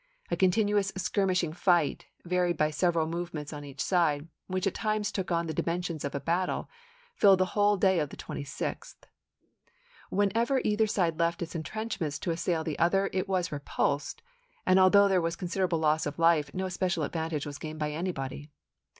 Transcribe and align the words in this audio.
A 0.31 0.35
continuous 0.35 0.91
skirmishing 0.97 1.53
fight, 1.53 2.07
varied 2.25 2.57
by 2.57 2.71
several 2.71 3.05
movements 3.05 3.53
on 3.53 3.63
each 3.63 3.79
side, 3.79 4.27
which 4.47 4.65
at 4.65 4.73
times 4.73 5.11
took 5.11 5.31
on 5.31 5.45
the 5.45 5.53
dimensions 5.53 6.03
of 6.03 6.15
a 6.15 6.19
battle, 6.19 6.67
filled 7.13 7.39
the 7.39 7.45
whole 7.53 7.77
day 7.77 7.99
of 7.99 8.09
the 8.09 8.17
26th. 8.17 8.95
When 10.09 10.31
ever 10.33 10.59
either 10.63 10.87
side 10.87 11.19
left 11.19 11.43
its 11.43 11.53
intrenchments 11.53 12.17
to 12.21 12.31
assail 12.31 12.63
the 12.63 12.79
other, 12.79 13.11
it 13.13 13.29
was 13.29 13.51
repulsed, 13.51 14.23
and 14.65 14.79
although 14.79 15.07
there 15.07 15.21
was 15.21 15.35
con 15.35 15.49
siderable 15.49 15.79
loss 15.79 16.07
of 16.07 16.17
life, 16.17 16.51
no 16.51 16.65
especial 16.65 17.03
advantage 17.03 17.45
was 17.45 17.59
gained 17.59 17.77
by 17.77 17.91
anybody. 17.91 18.49